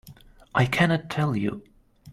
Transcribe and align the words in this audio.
I 0.55 0.65
cannot 0.65 1.11
tell 1.11 1.35
you. 1.35 1.61